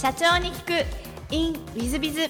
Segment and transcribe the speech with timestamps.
[0.00, 0.86] 社長に聞く。
[1.28, 2.26] In ウィズビズウ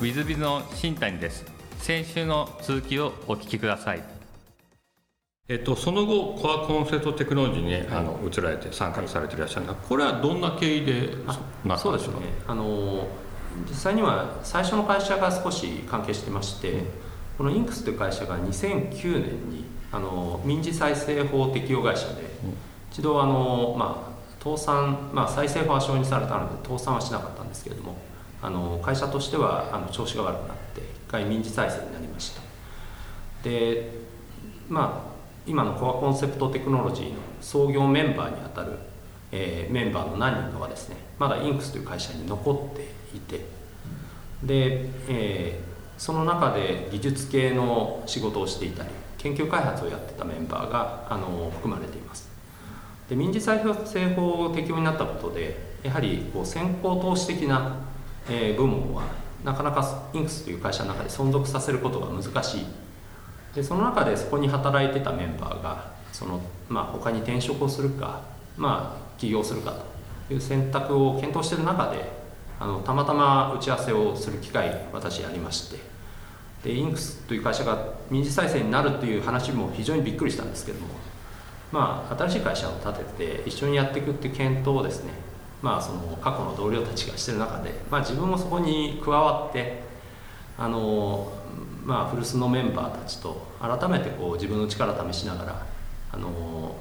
[0.00, 1.44] ィズビズの新谷です。
[1.76, 4.02] 先週の続きをお聞きください。
[5.46, 11.38] えっと、その後コアコンセプトテクノロジーに、ね、あの移られて参画されていらっしゃるんですがこれはどんな経緯でなっ
[11.78, 13.06] たんでしょうかねあの
[13.68, 16.84] 実際には最初の会社が少し関係してまして、
[17.36, 22.22] このインクスという会社が2009年にあの民事再生法適用会社で、
[22.92, 27.96] 一度あの、まあ、倒産、まあ、再生法は承認されたので倒産はしなかったんですけれども
[28.42, 32.42] あの会社としてはあの調子が悪くなって一回民事再生になりました。
[33.44, 33.90] で
[34.68, 35.12] まあ
[35.46, 38.78] 今のコアコンセプトテクノロジーの創業メンバーにあたる、
[39.32, 42.82] えー、メンバーの何人かはですねまだインクスという会社に残って
[43.16, 43.38] いて
[44.42, 52.31] で、えー、その中で技術系の仕事をしていたり研究開発をやってたメンバーがあの含まれています。
[53.12, 57.76] で民事再生法適用になったことでやはりこう先行投資的な、
[58.26, 59.02] えー、部門は
[59.44, 62.66] なかなかインクスという会社の中で存続させることが難しい。
[63.54, 68.22] でその中でそこに働いてたメンバーがその、まあ、他に転職をするか、
[68.56, 69.74] まあ、起業するか
[70.28, 72.10] という選択を検討している中で
[72.58, 75.76] あのたまたま打ち合わせをする機会私やりまして
[76.64, 80.86] でインクスという会社が民事再生になるという話も非常にびっくりしたんですけども、
[81.72, 85.12] まあ、新しい会社を立てて一緒にやっていくっていう検討をですね、
[85.62, 89.82] まあ、その過去の同僚たちがしてる中で、まあ、自分もそこに加わって
[90.58, 91.32] あの
[91.84, 95.66] まあ、古巣のメンバーたちと改めてこう自分の力を試しながら
[96.12, 96.76] あの、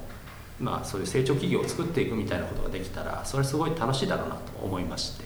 [0.59, 5.25] まあ、そういう成長企業を作っていくみたいなことができたらそれすごい楽しいだろうなと思いまして、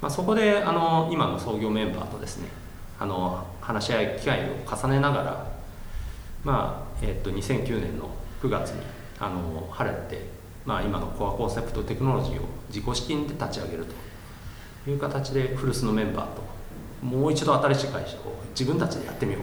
[0.00, 2.48] まあ、そこであの今の創業メンバーとですね
[2.98, 5.46] あの話し合い機会を重ねながら、
[6.42, 8.10] まあえっと2009年の
[8.42, 8.82] 9月に
[9.18, 10.26] あの晴れて、
[10.64, 13.86] まあ、今のコアコンセプトテクノロジーを自己資金で立ち上げる
[14.84, 16.42] という形で古巣のメンバーと
[17.02, 19.42] もう一度新しい会社を自分たちでやってみよう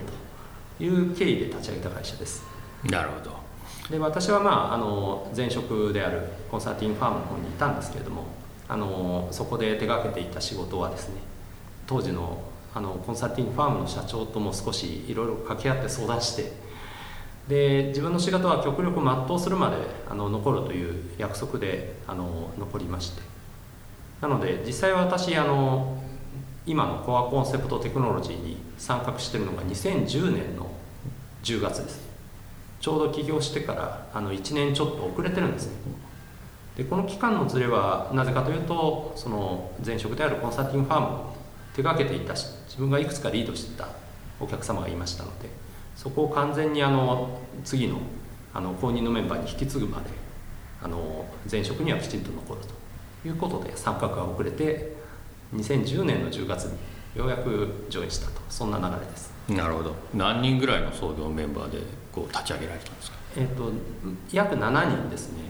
[0.77, 2.43] という経緯で立ち上げた会社です。
[2.83, 3.43] なるほど。
[3.89, 8.25] で私は、まあ、あの前職であるコンサルティングファームの方にいたんですけれども
[8.67, 11.15] あのそこで手がけていた仕事はですね
[11.85, 12.41] 当時の
[12.75, 16.51] あのコンサルティングファームの社長とも少しいろいろ掛け合って相談して
[17.47, 19.75] で自分の仕事は極力全うするまで
[20.09, 23.21] あの残るという約束であの残りまして。
[24.21, 26.01] なので実際私あの
[26.65, 30.71] 今のコアコンセプトテクノロジーに参画してるのが2010年の
[31.43, 32.01] 10月です。
[32.79, 35.73] ちょうど起業してからあの1年ちょっと遅れてるんですね。
[36.77, 41.35] でこの期間のずれはなぜかというとその前職であるコンサルティングファームを
[41.75, 43.87] 手がけていたし自分がいくつかリードしてた
[44.39, 45.49] お客様がいましたので
[45.95, 47.99] そこを完全にあの次の
[48.53, 50.05] あの後任のメンバーに引き継ぐまで
[50.81, 52.61] あの前職にはきちんと残る
[53.21, 54.95] ということで参画が遅れて
[55.55, 56.77] 2010年の10月に
[57.15, 58.41] ようやく上演したと。
[58.49, 59.31] そんな流れです。
[59.49, 59.95] なるほど。
[60.13, 61.79] 何人ぐらいの創業メンバーで
[62.11, 63.17] こう立ち上げられたんですか？
[63.37, 63.71] えっ、と
[64.31, 65.43] 約7人ですね。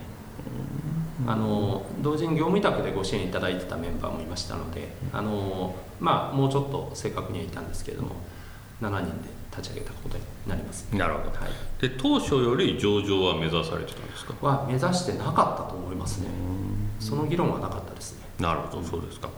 [1.25, 8.16] あの同時に業務委託でご支援いただいてたメンバーもいましたのであのまあもうちょっと正確にはいたんですけれども
[8.81, 10.88] 7人で立ち上げたことになります。
[10.94, 14.34] なるほど、はい、で当初より上場は目指されてたんですか？
[14.41, 16.28] は目指してなかったと思いますね。
[17.00, 18.25] その議論はなかったですね。
[18.40, 19.30] なるほどそうですか。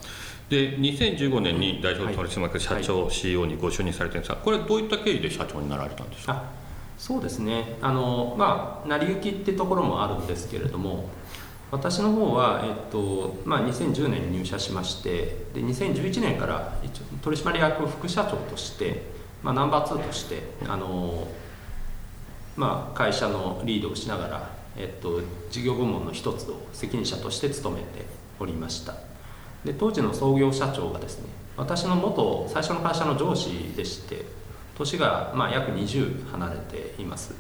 [0.50, 6.44] で2015年に代表取締役社長、はい、CEO にご就任されてるんですがこれどういった経緯で社長になられたんでしょうか
[6.98, 7.78] そうですね。
[7.82, 11.10] あのまあ成り行きってところもあるんですけれども
[11.72, 21.28] 私の方は、えっとまあ、2010年に入社しましてで2011年から一応取締役副社長として、まあ、ナンバー2としてあの、
[22.56, 28.06] まあ、会社のリードをしながら、えっと、事業部門の一つを責任者として務めて
[28.40, 28.96] おりました。
[29.64, 34.26] で当時の創業社長がですね私の元最初の会社の上司でして
[34.78, 37.34] 年がまあ約20離れています。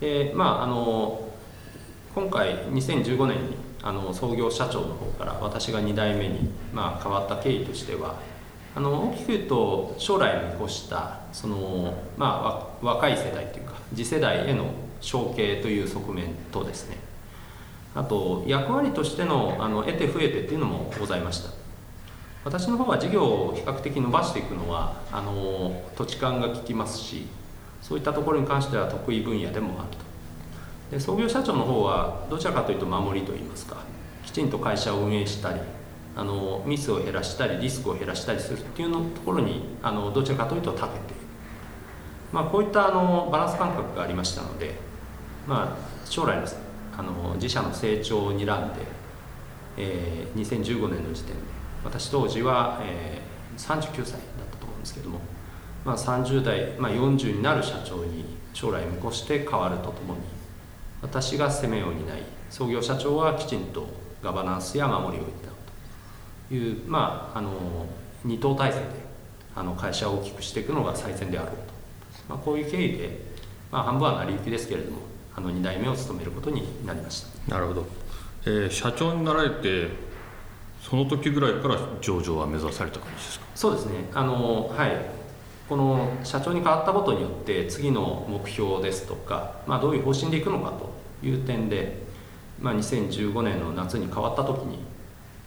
[0.00, 1.28] でまああの
[2.14, 8.16] 今回2015年にあの創業社長の方から私が2代目に、まあ、変わった経緯としては
[8.74, 14.66] あの大きく言うと将来を見越したその、まあ、若い世代というか次世代への
[15.00, 16.96] 承継という側面とですね。
[17.94, 21.50] あと役割としてのあの得て増えてっていうのもございました。
[22.44, 27.26] 私の方は事業を比較的伸ばしていくのはあの土地勘が効きますし
[27.80, 29.98] そういったところに関しては得意分野でもあると。
[30.90, 33.76] で創業社長の方はどちらかというと守りといいますか
[34.24, 35.60] きちんと会社を運営したり
[36.14, 41.20] あのミスを減らしたりリスクを減らしたりするっていうのところにあのどちらかというと長けている、
[42.32, 44.74] まあ、こういったあのバランス感覚がありましたので、
[45.46, 46.46] まあ、将来の
[46.94, 48.80] あの自社の成長を睨んで、
[49.78, 51.42] えー、2015年の時点で
[51.84, 54.20] 私当時は、えー、39歳だっ
[54.50, 55.20] たと思うんですけども、
[55.84, 60.20] まあ、30代、まあ、40になる社長に将来見越して変わるとともに
[61.00, 63.86] 私が攻めを担い創業社長はきちんと
[64.22, 65.51] ガバナンスや守りを担うと
[66.50, 67.50] いう、まあ、あの
[68.24, 68.84] 二等体制で
[69.54, 71.62] あの会社を大きくしていくのが最善であろうと、
[72.28, 73.20] まあ、こういう経緯で、
[73.70, 74.98] まあ、半分は成り行きですけれども
[75.36, 77.54] あの2代目を務めることになりました。
[77.54, 77.86] なるほど、
[78.44, 79.88] えー、社長になられて
[80.80, 83.46] その時ぐらいから上場は目指された感じですか？
[83.54, 83.92] そうですね。
[84.14, 85.22] あのはい。
[85.68, 90.90] この社長に変わったことによって次の目標ですとか、まあ、どういう方針でいくのかと
[91.26, 92.02] いう点で、
[92.60, 94.80] まあ、2015年の夏に変わった時に、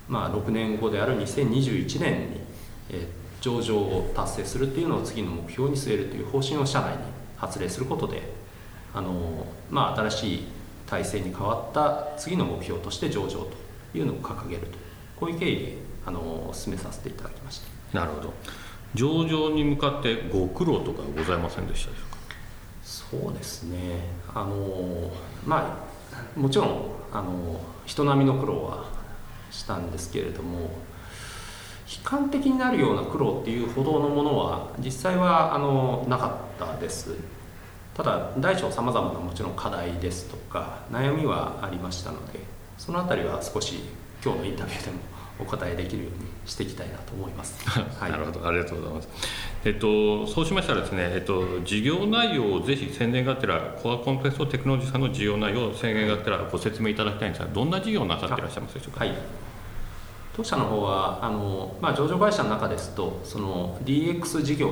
[0.08, 2.42] まあ、6年後である2021年に、
[2.90, 3.08] えー、
[3.42, 6.98] 上場を達成するっていうのを次の目標に据えるという方針を社内に
[7.38, 8.22] 発令することで
[8.94, 10.44] あの、まあ、新しい
[10.88, 14.78] 体制に変わった次の目標として上場というのを掲げると
[15.20, 17.60] こういう経緯であの進めさせていただきまし
[17.92, 18.00] た。
[18.00, 18.34] なるほど。
[18.94, 22.18] 上場に向かってご苦労とかございませんでしたでしょうか？
[22.84, 23.78] そうですね。
[24.34, 25.12] あの
[25.46, 25.86] ま
[26.38, 26.82] あもちろん
[27.12, 28.86] あの人並みの苦労は
[29.56, 30.70] したんですけれども悲
[32.04, 37.16] 観的になるような苦労っていうほどのものは実際はあのなかったです
[37.94, 42.40] ただ大小さまざまなもちろん課題ですとか悩みはありましたので
[42.78, 43.80] その辺りは少し
[44.24, 44.98] 今日のインタビューでも
[45.38, 47.60] お答えできるようにしていきたいなと思います。
[48.00, 49.10] はい、なるほど、ありがとうございます。
[49.66, 59.04] えっと、そうしましたらですね、えっと、事業内容をぜひ宣伝がてら、コアコンテストテクノロジーさんの事業内容を宣伝がてらご説明いただきたいんですが、どんな事業をなさっていらっしゃいますでしょうか？
[59.04, 59.14] はい
[60.36, 64.68] 当社の方はあの、まあ、上場会社の中ですとその DX 事業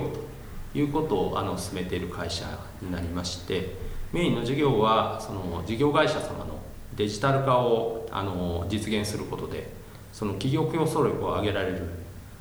[0.73, 2.45] ということをあの進めている会社
[2.81, 3.75] になりまして
[4.11, 6.59] メインの事業はその事業会社様の
[6.97, 9.71] デジタル化をあの実現することで
[10.11, 11.81] その企業競争力を上げられる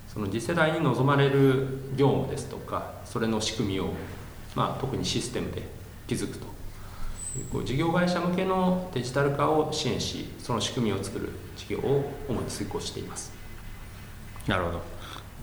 [0.08, 3.90] その次世代に望まれる業務ですとかそれの仕組みを、
[4.56, 5.62] まあ、特にシステムで
[6.08, 6.52] 築くと。
[7.64, 13.32] 事業会社向けのデジタル化を支援しその仕組みを作る事業を主に遂行しています。
[14.46, 14.82] なるほど、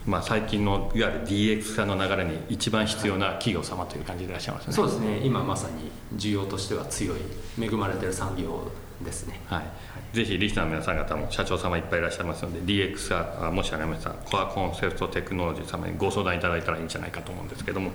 [0.05, 5.19] まあ、最近のいわゆる DX 化の流れに一番必要な企業様という感じでいらっしゃいますね、そうですね。
[5.23, 7.19] 今まさに需要としては強い
[7.59, 8.71] 恵まれてる産業
[9.03, 17.91] ですね、はい、ぜひリスナーの皆さん方も社長様いっぱいいらっしゃいますので DX がもしありましたらコアコンセプトテクノロジー様にご相談いただいたらいいんじゃないかと思うんですけども。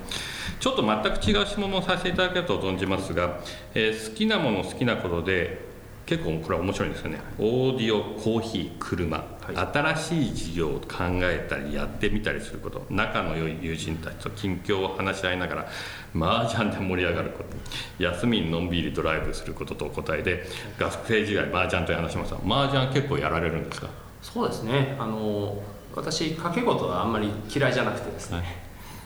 [0.61, 3.41] ちょっと全く違う質問をさせていただけると存じますが、
[3.75, 5.74] えー、好きなもの好きなことで
[6.07, 7.21] 結構これは面白いんですよね。
[7.39, 12.85] オーディオコーヒー車、はい、新しい事業を考えたりやってみたりすること。
[12.91, 15.67] 仲の良い友人たちと近況を話し合いながら
[16.15, 18.03] 麻雀で盛り上がること。
[18.03, 20.45] 休みにのんびりドライブすることとお答えで
[20.79, 22.37] 学生時代麻雀という話しました。
[22.37, 23.89] 麻雀結構やられるんですか？
[24.21, 24.97] そうですね。
[24.99, 25.63] あの
[25.95, 28.47] 私掛け事はあんまり嫌いじゃなくてですね、はい、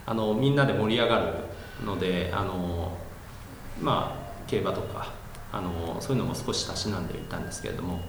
[0.06, 2.96] あのみんなで盛り上がるのであの
[3.80, 5.12] まあ競馬とか
[5.52, 8.00] あのそういうのも少したしなんでいたんですけれども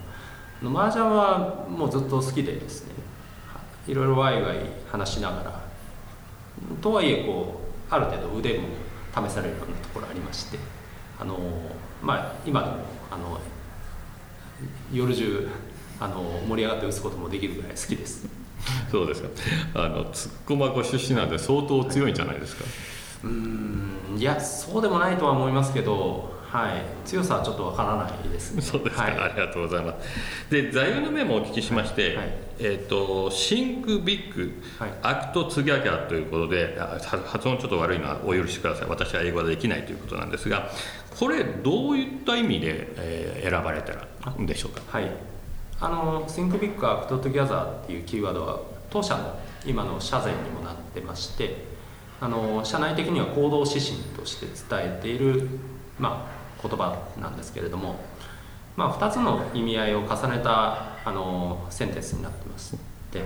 [0.62, 2.94] 麻雀はもうずっと好きでですね
[3.88, 4.58] いろいろワイワイ
[4.92, 5.62] 話しながら
[6.82, 8.68] とはいえこうある程度腕も
[9.14, 10.60] 試されるようなところありまして
[11.20, 11.38] あの
[12.02, 12.76] まあ今でも
[13.10, 13.40] あの
[14.92, 15.48] 夜中
[16.00, 18.28] あの盛り上がって打つこともできるぐらい好きです。
[18.90, 19.30] そうですか。
[19.76, 22.64] あのつっこまご出身なんで相当強いんじゃないですか。
[23.24, 30.52] うんいやそうでもないとは思いますけどはい、強さはちょっとわからないです、ね、 そうですか、はい、ありがとうございます。
[30.52, 36.76] で、座右の銘もお聞きしまして、はい、えっ、ー、と、 Think Big、Act Together ということで、
[37.26, 38.88] 発音ちょっと悪いのはお許しください。
[38.90, 40.70] 私は英語はできないということなんですが、
[41.20, 44.82] これ、どういった意味で、えー、選ばれたんでしょうか？
[44.90, 45.12] はい。
[45.80, 51.70] あの、 Think Big、Act Together っていうキーワードは、当社の今の社前にもなってまして、
[52.22, 55.48] あの社内的には行動指針として伝えている、
[55.98, 57.96] まあ、言葉なんですけれども、
[58.76, 62.78] まあ、2つの意味合いを重ねたあのセンテンスになってます
[63.12, 63.24] で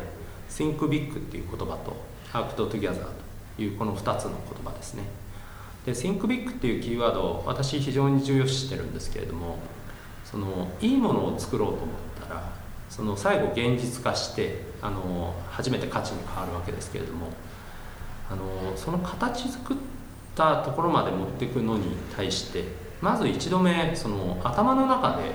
[0.49, 1.95] Think Big っていう言葉と
[2.31, 3.05] Act Together
[3.55, 5.03] というこの2つの言葉ですね。
[5.85, 9.57] で Think Big っていうキーワードを私非常に重要視してるんですけれども
[10.23, 11.87] そのいいものを作ろうと思っ
[12.27, 12.43] たら
[12.89, 17.27] その最後現実化してあの初めて価値に変わるわけですけれども
[18.31, 19.77] あのその形作っ
[20.35, 22.63] たところまで持っていくのに対して
[23.03, 25.31] まず一度目その頭の中で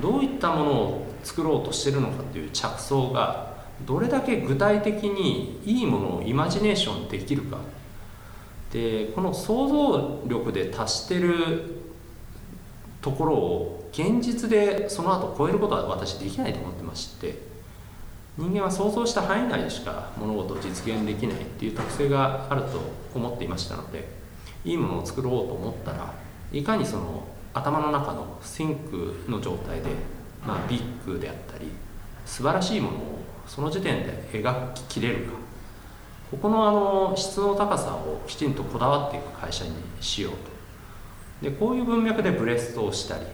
[0.00, 3.52] どういったものを作ろうとしてるのかという着想が
[3.84, 7.58] どれだけ具体的にいいものをイマジネーションできるか。
[8.72, 11.82] でこの想像力で達してる
[13.02, 17.42] ところを現実でその後超えることは私できないと思ってまして
[18.38, 22.80] 人間は想像した範囲内でしか物事を実現できないっていう特性があると
[23.14, 24.08] 思っていましたので
[24.64, 26.14] いいものを作ろうと思ったら
[26.52, 29.88] いかにその頭の中のシンクの状態で、
[30.46, 31.66] まあ、ビッグであったり
[32.24, 35.42] 素晴らしいものをその時点で描ききれるか。
[36.30, 41.50] ここのあの質の高さをきちんとこだわっていく会社にしようと。
[41.50, 43.26] でこういう文脈でブレストをしたり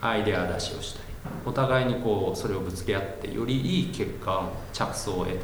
[0.00, 1.04] アイデア出しをしたり
[1.44, 5.40] お互いにこうそれをぶつけ合ってよりいい結果の着想を得たり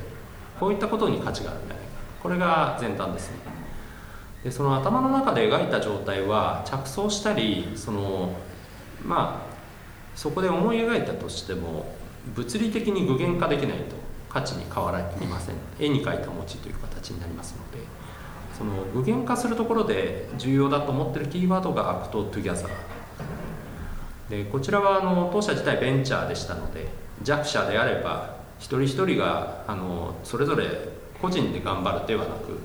[0.60, 1.90] こういったことに価値があるんじゃないか。
[2.22, 3.59] これが前段ですね。
[4.44, 8.32] でその頭の中で描いた状態は着想したりその
[9.04, 9.50] まあ
[10.14, 11.94] そこで思い描いたとしても
[12.35, 13.97] 物理的に具現化できないと
[14.28, 15.56] 価値に変わりません。
[15.78, 17.78] 絵に描いた餅という形になりますので
[18.56, 22.70] その具現化するところで重要だと思ってるキーワードが Act Together。
[24.30, 26.88] でこちらはあの当社自体ベンチャーでしたので
[27.23, 30.66] 弱者であれば一人一人があのそれぞれ
[31.20, 32.59] 個人で頑張るではなく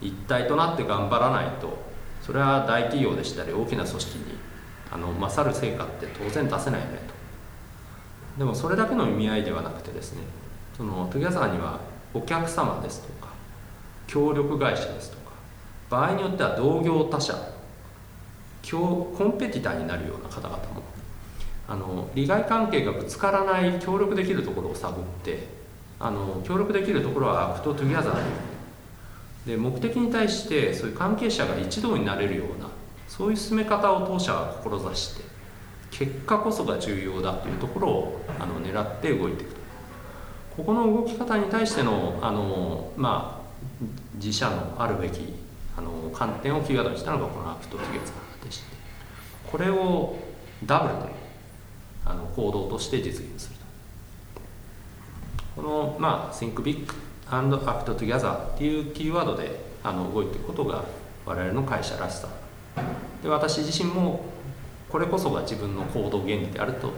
[0.00, 1.78] 一体となって頑張らないと
[2.22, 4.24] それは大企業でしたり大きな組織に
[4.90, 8.38] あの勝る成果って当然出せないよねと。
[8.38, 10.22] でもそれだけの意味合いではなくてですね
[10.76, 11.80] その Together には
[12.12, 13.32] お客様ですとか
[14.06, 15.32] 協力会社ですとか
[15.88, 17.34] 場合によっては同業他社
[18.68, 20.82] competitor になるような方々も
[21.68, 25.46] あの利害関係がぶつからない協力できるところを探って
[26.00, 28.55] あの協力できるところは Act Together に
[29.46, 32.68] で目的に対してそういう関係者が一同になれるような
[33.08, 35.24] そういう進め方を当社は志して
[35.90, 39.66] 結果こそが重要だというところをあの狙って動いていくと。
[40.56, 43.66] ここの動き方に対してのあの、まあ、
[44.14, 45.34] 自社のあるべき
[45.76, 48.64] あの観点をキーワードにしたのがこの Act Together でして
[49.50, 50.16] これを
[50.64, 51.14] ダブルで
[52.06, 53.66] あの行動として実現すると。
[55.56, 56.86] この、まあ、Think Big
[57.30, 60.84] and Act Together っていうキーワードであの動いていくことが
[61.24, 62.28] 我々の会社らしさ。
[63.22, 64.24] で私自身も
[64.88, 66.92] これこそが自分の行動原理であると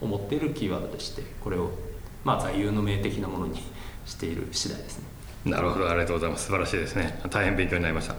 [0.00, 1.70] 思っているキーワードでしてこれを、
[2.24, 3.62] まあ、座右の銘的なものに
[4.06, 5.04] している次第ですね。
[5.44, 6.46] なるほどありがとうございます。
[6.46, 7.20] 素晴らしいですね。
[7.30, 8.14] 大変勉強になりました。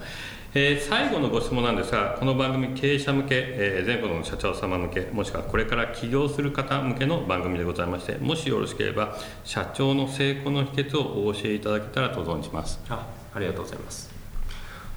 [0.55, 12.79] えー、最後のご質問なんですが、この番組、経営者向け、えー、全国の社長様向け、もしくはこれから起業する方向けの番組でございまして、もしよろしければ、社長の成功の秘訣をお教えいただけたらと存じます。
[12.87, 14.13] あありがとうございます。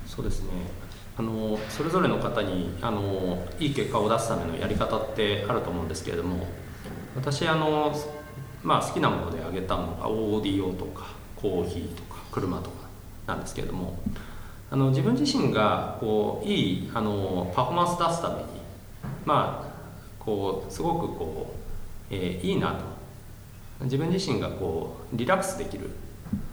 [0.06, 0.50] そうですね
[1.18, 6.46] あのそれぞれの方にあのいい結果を出すためのやり方ってあると思うんですけれども
[7.14, 7.94] 私あの、
[8.62, 12.86] まあ、好きなもので挙げたのがオーディオとかコーヒーとか車とか
[13.26, 13.98] なんですけれども
[14.76, 18.42] あの自分自身がこういいあのパフォーマンス出すために
[19.25, 21.54] まあこうすごくこ
[22.11, 22.85] う、えー、いいなと。
[23.85, 25.88] 自分自身がこうリラックスできる。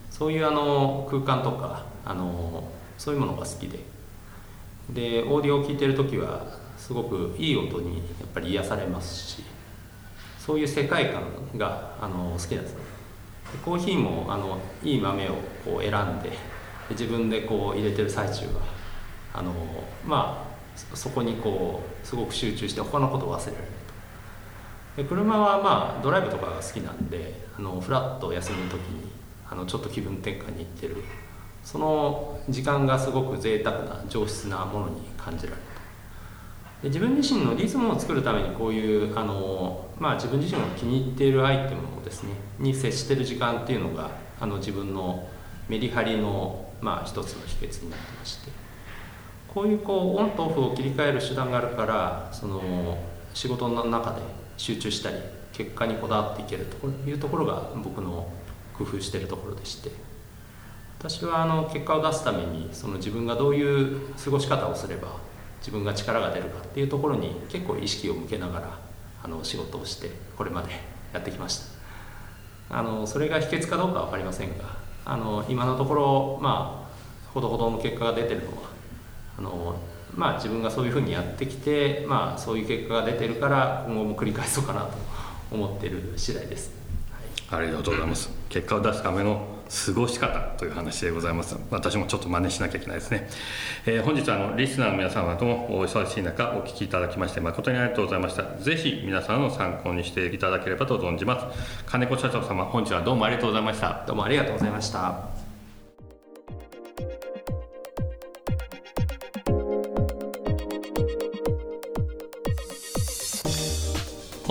[0.09, 2.63] そういうあの空間とかあの
[2.97, 3.79] そういうものが好きで。
[4.89, 6.45] でオーディオを聴いてる時は
[6.77, 9.43] すごくいい音にやっぱり癒されますし
[10.39, 11.23] そういう世界観
[11.57, 12.75] があの好きなんです。
[12.75, 12.79] ね
[13.65, 15.33] コーヒーもあのいい豆を
[15.65, 16.31] こう選んで
[16.91, 18.61] 自分でこう入れてる最中は
[19.33, 19.53] あの
[20.05, 23.71] まあそこにこうすごく集中して他のことを忘れられる。
[24.95, 29.11] とで車はまあドライブとかが好きなんであのフラッと休みの時に
[29.49, 31.03] あのちょっと気分転換に行ってる。
[31.63, 35.61] その時間がすごく贅沢な上質なものに感じられる
[36.83, 44.11] で自分自身のリズムを作るためにこういうあの、まあ、自分自身が気に入っているアイテムをですねに接してる時間っていうのが
[44.41, 45.25] あの自分の
[45.69, 48.51] メリハリのまあ、一つの秘訣になってまして
[49.47, 52.97] こういうこうオンとオフを切り替える手段があるからその
[53.33, 54.21] 仕事の中で
[54.57, 55.17] 集中したり
[55.53, 58.27] 結果にこだわっていけるというところが僕の
[58.77, 60.13] 工夫してるところでして。
[61.03, 65.17] 私はあの結果を出すためにその自分がどういう過ごし方をすれば
[65.59, 68.79] 自分が力が出るかっていうところに結構意識を向けながら
[69.21, 70.69] あの仕事をしてこれまで
[71.11, 71.59] やってきまし
[72.69, 72.77] た。
[72.79, 78.73] あのそれが秘訣かどうかは分かりませんがあの今のところまあほどほどの結果が出てるのは。
[79.37, 79.75] あの
[80.15, 84.89] まあ自分がそういうふうにやってきてまあそういう結果が出てるから今後も繰り返そうかなと
[85.51, 86.71] 思ってる次第です、
[87.49, 88.29] はい、ありがとうございます。
[88.49, 89.43] 結果を出すための
[89.85, 91.57] 過ごし方という話でございます。
[91.71, 93.27] 私もちょっと真似しなきゃいけないですね、
[93.85, 98.43] えー、本日あのリスナーの皆様ともお忙しい中お聞きいただきまして誠にありがとうございました。
[98.63, 101.83] ぜひ皆さんの参考にしていただければと存じます。
[101.85, 104.03] 金子社長様本日はどうもありがとうございました。
[104.05, 105.32] どうもありがとうございました。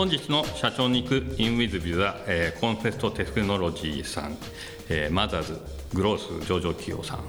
[0.02, 4.36] 本日の社長に行く in with with は、えー、コンフェストテクノロジーさん、
[4.88, 5.60] えー、マザーズ
[5.94, 7.20] グロース上場企業さん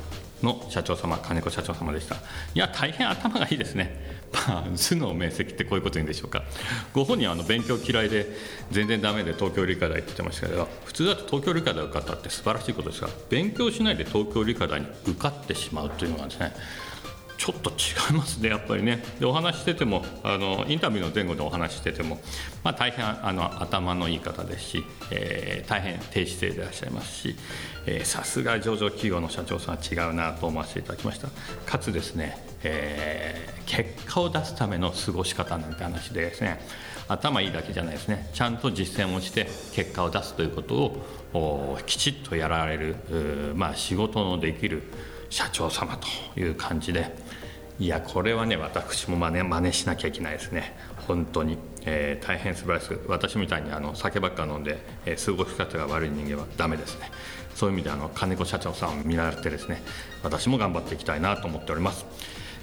[0.43, 2.15] の社長様金子社長様でした。
[2.15, 2.19] い
[2.55, 4.17] や大変頭がいいですね。
[4.33, 6.41] まあ、頭脳面積ってこういうこと言うんでしょうか。
[6.93, 8.35] ご本人はあの勉強嫌いで
[8.71, 16.55] 全然ダメで東京理科大って言ってましたけど普通だと東京理科大受かったって素晴らしいことですが勉強しないで東京理科大に受かってしまうというのがですね
[17.43, 19.03] ちょっと違いますね、 やっぱりね。
[19.19, 22.21] でお話しててもあの、インタビューの前後でお話してても、
[22.63, 27.35] まあ、大変あの頭のいい方ですし、えー、大変低姿勢でいらっしゃいますし、
[28.05, 31.27] さすが上場企業の社長さんは違うなと思わせていただきました。
[31.65, 36.65] かつですね、えー、結果を出すための過ごし方なんて話でですね、
[37.09, 40.75] 頭いいだけじゃないですね、ちゃんと実践をして結果を出すということ
[41.33, 42.95] をきちっとやられる、
[43.55, 44.83] まあ、仕事のできる
[45.33, 47.22] 社長様という感じで
[47.79, 50.75] いやこれはね私も真似真似しなきゃいけないですね。
[51.07, 57.09] 本当に、えー、大変素晴らしく私みたいにあの酒ばっか飲んで、えー、過ごし方が悪い人間はダメですね。
[57.55, 59.81] そういう意味であの金子社長さんを見習ってですね
[60.23, 62.05] 私も頑張っていきたいなと思っております、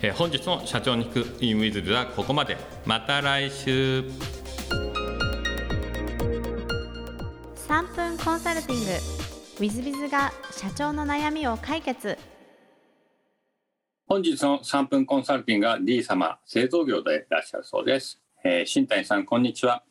[0.02, 2.56] えー、本日の社長に行くインウィズではここまで。
[2.86, 4.04] また来週。
[7.68, 8.90] 3分コンサルティング。
[9.60, 12.18] w i z b i z が社長の悩みを解決。
[14.12, 18.20] 本日の3分コンサルティングは D 様、製造業でいらっしゃるそうです。
[18.42, 19.84] えー、新谷さん、こんにちは。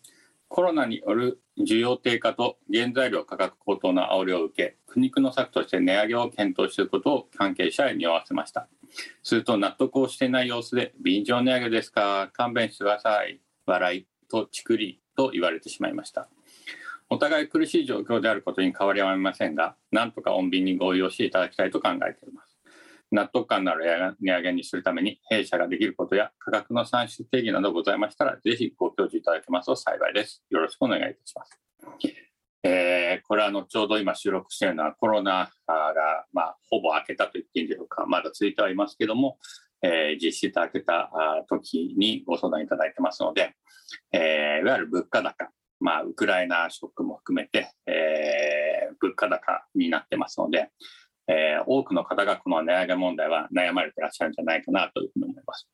[0.50, 8.68] コロナによる需要低下と原材料価格高騰の煽りを受け、苦肉の策として値上げを検討していることを関係者へ匂わせました。
[9.24, 16.28] すると納得をしていない様子で、便乗値上げですか、勘弁してください、笑いとちくりと言われてしまいました。
[17.10, 22.49] お互い苦しい状況であることに変わりはありませんが、なんとか穏便に合意をしていただきたいと考えています。
[23.12, 30.44] 納得感のある値上げにするために弊社ができることや価格の算出定義などございましたらぜひご教授いただけますと幸いです。
[30.50, 31.60] よろしくお願いいたします。
[32.62, 39.38] えー、これはあのちょうど今収録しているのはコロナが、まあ、ほぼ明けたと言っていいんでしょうかまだ続いてはいますけども、
[39.82, 41.10] えー、実質明けた
[41.48, 43.56] 時にご相談いただいてますので、
[44.12, 50.70] えー、いわゆる物価高、まあ、ウクライナショックも含めて、えー、物価高になってますので、
[51.32, 55.70] えー、多くの方がこの値上げ問題は悩まれてらっしゃるんじゃないかなというふうに思います。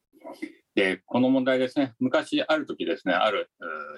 [0.76, 3.50] で、この問題ですね、昔ある時ですね、ある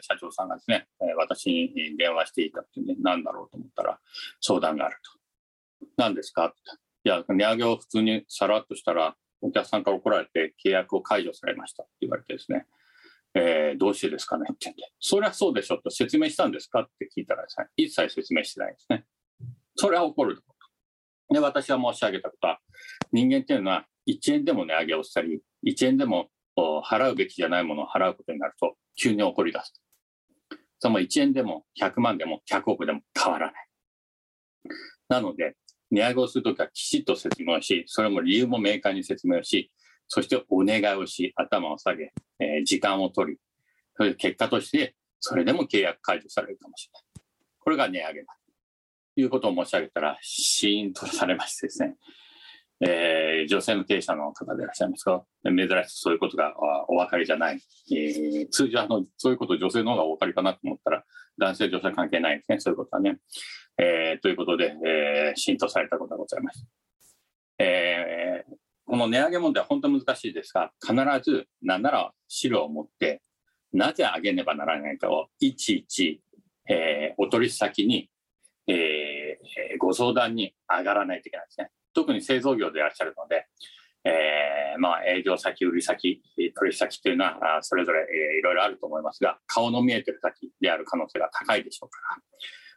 [0.02, 4.00] 社長さんがですね、私に電話していたってね、何だろうと思ったら
[4.40, 4.98] 相談がある
[5.82, 5.88] と。
[5.98, 6.46] 何ですか？
[6.46, 6.58] って。
[7.06, 12.68] いや、値上げを普通にさらっとしたら、お客さんから怒られて契約を解除されましたって言われてですね、
[13.34, 14.46] えー、どうしてですかね？
[14.52, 16.82] って言って、そりゃそうでしょと説明したんですか？
[16.82, 19.06] って聞いたらですね、一切説明してないですね。
[19.76, 20.42] それは怒る
[21.30, 22.60] で、私は申し上げたことは、
[23.12, 29.82] 人間っていうのは1円でも値上げをしたり、1円でも払うべきじゃないものを払うことになると、急に起こり出す。
[30.80, 33.68] その1円でも100万でも100億でも変わらない。
[35.10, 35.56] なので、
[35.92, 39.72] 値上げをするときはきちっと説明をし、それも理由も明快に説明をし、
[40.08, 43.40] そしてお願いをし、頭を下げ、えー、時間を取り、
[43.96, 47.04] それで結果として、それでも契約解除されるかもしれない。
[47.60, 48.38] これが値上げだ。
[49.18, 51.96] いうことを申し上げたら、シーンとされましてですね、
[52.80, 56.54] えー、女性の経営者の方でいらっしゃいますが、珍しくそういうことが
[56.88, 57.60] お分かりじゃない。
[57.92, 61.04] えー、通常あの、そういうこと女性の方がお分かりかなと思ったら、
[61.40, 63.18] 男性、女性関係ないですね、そういうことはね。
[63.80, 66.68] えー、ということで、えー、浸透されたことがございます。
[67.60, 73.22] えー、この値上げ問題は本当に難しいですが、必ず、なんなら資料を持って、
[73.74, 76.22] なぜ上げねばならないかをいちいち、
[76.70, 78.10] えー、お取引先に
[78.68, 81.72] えー、ご相談に上がらないといけないですね。
[81.94, 83.48] 特に製造業でいらっしゃるので、
[84.04, 86.22] えー、まあ、営業先、売り先、
[86.56, 92.22] 取引先というのは、それぞれ、えー、いろいろあると思いますが、顔の見えてる先である可能性が高いでしょうから、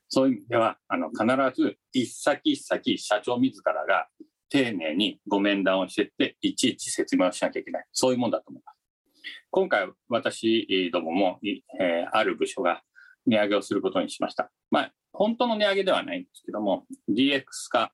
[0.09, 1.25] そういう意味では、あの、必
[1.63, 4.09] ず一先一先、社長自らが
[4.49, 7.85] 丁寧にご面談をしていって、いちいち説明をしなきゃいけない。
[7.93, 8.79] そういうもんだと思います。
[9.51, 11.39] 今回、私どもも、
[11.79, 12.83] えー、ある部署が
[13.27, 14.51] 値上げをすることにしました。
[14.71, 17.93] まあ、本当の値上げではないんですけども、DX 化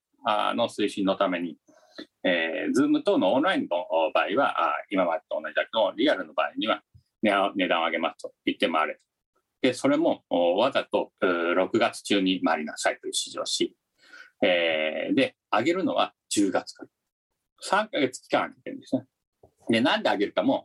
[0.55, 1.57] の推進のために、
[2.25, 3.69] えー、Zoom 等のオンラインの
[4.13, 4.55] 場合は、
[4.91, 6.83] 今までと同じだけど、リアルの場合には
[7.23, 9.01] 値段を上げますと言って回れと。
[9.63, 13.75] で、それもわざと6月中に回りなさいという指示をし、
[14.43, 16.89] えー、で、上げるのは10月から。
[17.65, 19.07] 3ヶ月期間空けてるんですね。
[19.69, 20.65] で、なんで上げるかも、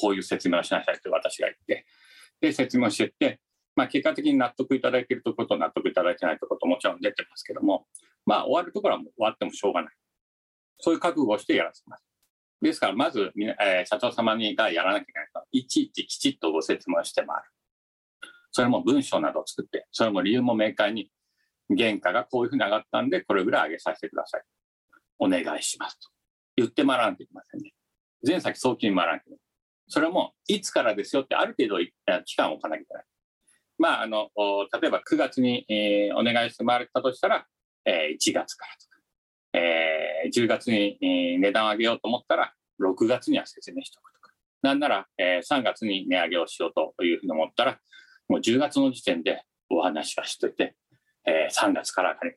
[0.00, 1.86] こういう説明をしなさいと私が言って、
[2.40, 3.40] で、説明をしていって、
[3.76, 7.86] まあ、結果的に納得いただけるところと納得いただけないところともちろん出てますけども、
[8.26, 9.92] まあ、終わるところは終わってもしょうがない。
[10.78, 12.04] そういう覚悟をしてやらせます。
[12.60, 17.42] ですから、まず、えー、社長様にがやらなきゃいけないと、いちいちきちっとご説明して回る。
[18.52, 21.10] それも文章などを作って、それも理由も明快に、
[21.76, 24.42] 原価がこういうふうに上がったんで、これぐらい上げさせてください。
[25.18, 26.08] お願いしますと。
[26.56, 27.72] 言ってもらなきゃいけませんね。
[28.22, 29.40] 全先早期に回らなきゃいけない。
[29.88, 33.04] それも、いつからですよってある程度期間を置かなきゃいけない。
[33.80, 34.28] まあ、あの、
[34.78, 37.46] 例えば9月に、えー、お願いして回れたとしたら、
[37.86, 38.98] えー、1月からとか、
[39.54, 44.32] えー、10月に、えー、値段を上げようと思ったら、6月には説明しておくとか。
[44.60, 47.78] なんなら、えー、3月に値上げをしようというふうに思ったら、
[48.28, 50.76] もう10月の時点でお話はしといて、
[51.24, 52.30] えー、3月から上がり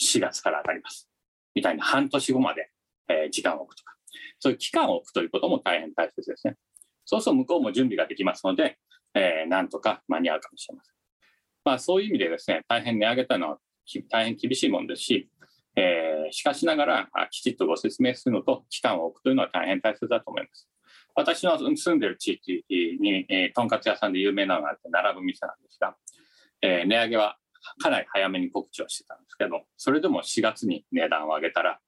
[0.00, 0.16] す。
[0.16, 1.08] 4月から上がります。
[1.54, 2.70] みたいな半年後まで、
[3.08, 3.94] えー、時間を置くとか。
[4.40, 6.56] そういう期間を置くということも大変大切ですね。
[7.04, 8.78] そうすると向こうも準備ができますので、
[9.14, 10.94] えー、なんとか間に合うかもしれません。
[11.64, 13.58] まあ、そういう意味でですね、大変値上げたのは
[14.10, 15.28] 大変厳しいものですし、
[15.76, 20.68] えー、しかしながらきちっとご説明するのと期間を置くというのは大変大切だと思います。
[21.14, 25.94] 私の住んでる地域に、えー、とんかつ屋さんで有名なのがあって並ぶ店なんですが、
[26.62, 27.36] えー、値上げは
[27.78, 31.78] かなり早めに告知をしてたんですけど、それでも4月に値段を上げたら、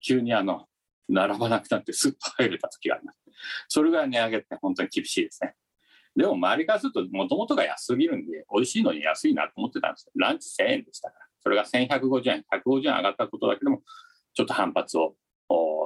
[0.00, 0.66] 急にあの、
[1.08, 3.18] 並ばなくなってスッと入れた時があります。
[3.68, 5.54] それぐらい値上げって本当に厳しいですね。
[6.18, 10.12] でも周りからすると、もともとが安すぎるんで、美味しいのに安いなと思ってたんですよ。
[10.16, 11.26] ランチ1000円でしたから。
[11.40, 13.82] それが1150円、150円上がったことだけでも、
[14.34, 15.14] ちょっと反発を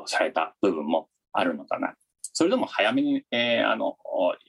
[0.06, 1.94] された部分もあるのかな。
[2.32, 3.98] それでも早めに、えー、あの、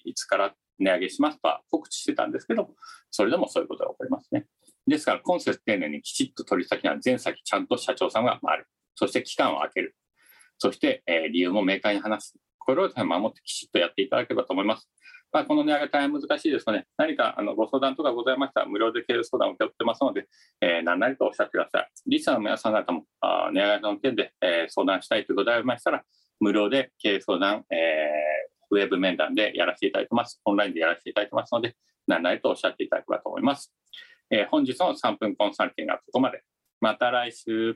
[0.05, 2.69] いつから値上げしますとは告知してたんですけど、
[3.11, 4.45] それでもそういうことが起こりますね。
[4.87, 8.67] ですから、今節丁寧にきちっと取り先は全先ちゃんと社長さんが回る。
[8.95, 9.97] そして期間を空ける。
[10.59, 12.35] そして、えー、理由も明快に話す。
[12.57, 14.89] これを守ってきちっとやっていただければと思います。
[15.33, 20.27] まあ、この値上げ大変難しいですので、何かあのご相談とかございましたら、無料で経営相談を受け負ってますので、
[20.61, 21.89] えー、何なりとおっしゃってください。
[22.05, 26.03] リスナーの皆さん方も、あ値上げの件で、えー、相談したいということでありましたら、
[26.39, 30.39] 無料で経営相談、えー、ウェブ面談でやらせていただいてます。
[30.45, 33.73] オンラインでやらせていただいてますので、何なりとおっしゃっていただければと思います。
[34.29, 36.43] えー、本日の3分コンサルティングはここまで。
[36.79, 37.75] また来週。